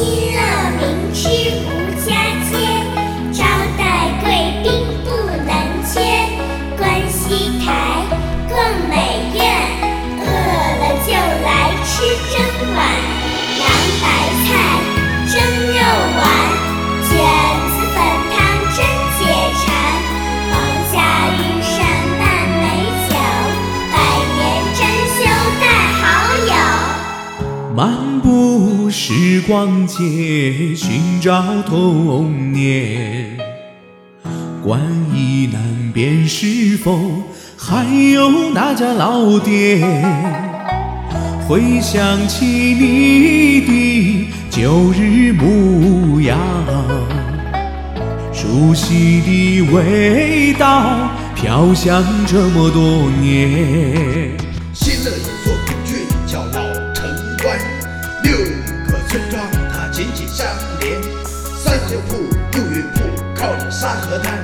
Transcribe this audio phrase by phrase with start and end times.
[0.00, 0.40] 心乐
[0.78, 1.28] 明吃
[29.12, 33.36] 时光街，寻找童年。
[34.62, 34.80] 观
[35.12, 35.60] 一南
[35.92, 36.96] 边是否
[37.56, 39.80] 还有那家老店？
[41.48, 46.38] 回想起你的旧日模样，
[48.32, 54.49] 熟悉的味道飘香这么多年。
[60.00, 60.46] 紧紧相
[60.80, 60.98] 连。
[61.62, 62.16] 三街铺、
[62.52, 63.00] 六运铺
[63.36, 64.42] 靠着沙河滩，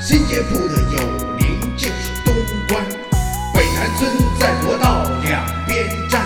[0.00, 0.98] 新街铺的有
[1.38, 2.32] 邻就是东
[2.68, 2.80] 关。
[3.52, 6.22] 北潭村在国道两边站，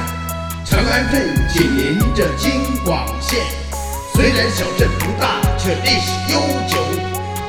[0.62, 3.42] 长安镇紧邻着京广线。
[4.12, 6.76] 虽然小镇不大，却历史悠久，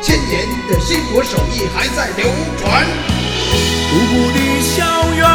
[0.01, 2.87] 千年的新国手艺还在流传。
[3.89, 5.27] 古朴的校园，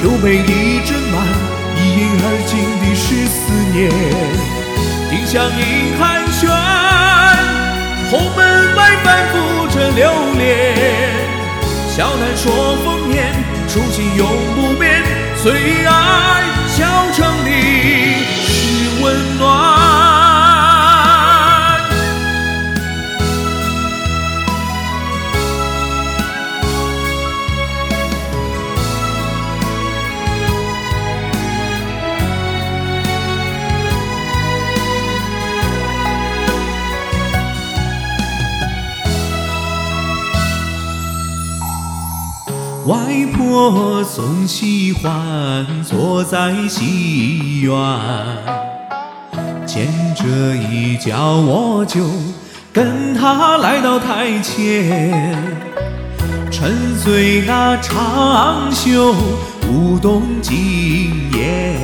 [0.00, 1.28] 酒杯里斟满，
[1.76, 3.92] 一饮而尽的是思念。
[5.10, 6.48] 丁香银寒暄，
[8.08, 8.40] 红门
[8.76, 10.00] 外反复着流
[10.38, 10.40] 连。
[11.90, 12.48] 笑谈说
[12.82, 13.28] 丰年，
[13.68, 14.24] 初心永
[14.56, 15.04] 不变，
[15.42, 15.92] 最爱
[16.66, 16.80] 小
[17.12, 17.39] 城
[42.86, 42.96] 外
[43.36, 47.72] 婆总喜欢坐在戏院，
[49.66, 50.24] 见着
[50.56, 52.00] 一角我就
[52.72, 55.36] 跟她来到台前，
[56.50, 59.14] 沉醉那长袖
[59.68, 61.76] 舞动惊艳，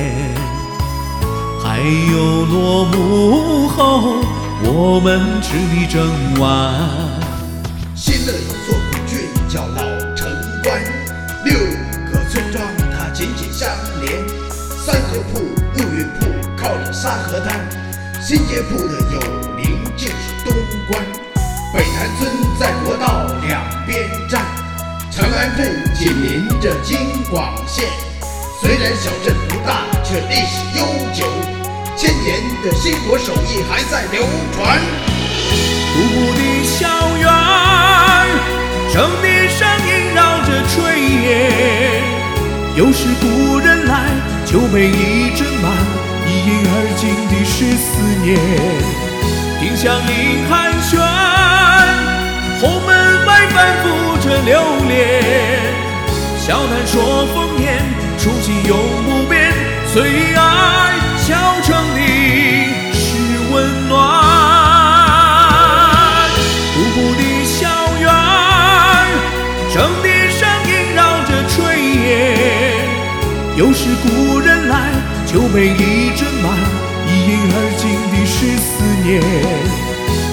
[1.63, 4.15] 还有落幕后
[4.63, 6.73] 我们吃的整晚。
[7.95, 8.76] 新乐有座
[13.17, 13.67] 紧紧相
[13.99, 14.23] 连。
[14.85, 15.39] 三河铺、
[15.73, 17.67] 六云铺靠着沙河滩，
[18.21, 19.19] 新街铺的有
[19.57, 20.13] 邻就是
[20.45, 20.53] 东
[20.87, 21.03] 关。
[21.73, 24.45] 北潭村在国道两边站，
[25.09, 27.89] 长安镇紧邻着京广线。
[28.61, 31.25] 虽然小镇不大，却历史悠久，
[31.97, 34.23] 千年的新国手艺还在流
[34.53, 34.79] 传。
[35.91, 37.25] 古朴的校园，
[38.93, 39.36] 正殿
[42.77, 44.05] 有时故人来，
[44.45, 45.73] 就备一斟满，
[46.27, 47.89] 一饮而尽的是思
[48.21, 48.37] 念。
[49.59, 51.01] 丁香映寒暄，
[52.61, 53.85] 红门外反复
[54.21, 54.93] 着流连。
[56.37, 57.81] 笑谈说丰年，
[58.19, 59.51] 初心永不变，
[59.91, 61.33] 最爱小
[61.63, 61.99] 城的
[62.93, 63.17] 是
[63.55, 64.26] 温暖。
[74.17, 74.89] 故人来，
[75.27, 76.57] 酒杯已斟满，
[77.05, 78.67] 一饮而尽的是思
[79.05, 79.21] 念。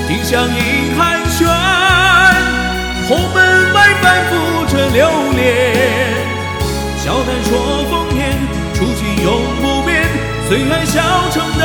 [0.08, 1.44] 丁香银寒暄，
[3.06, 3.36] 红门
[3.74, 4.32] 外，反复
[4.64, 5.04] 着留
[5.36, 5.38] 恋。
[6.96, 7.52] 笑谈说
[7.90, 8.22] 风年，
[8.72, 9.28] 初心永
[9.60, 9.92] 不变。
[10.48, 11.62] 最爱小城的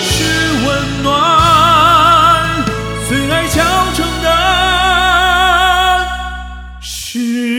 [0.00, 0.14] 是
[0.64, 0.66] 温
[1.02, 1.06] 暖，
[3.06, 3.60] 最爱小
[3.94, 4.26] 城的
[6.80, 7.57] 是。